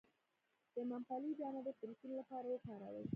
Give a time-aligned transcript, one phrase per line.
[0.75, 3.05] د ممپلی دانه د پروتین لپاره وکاروئ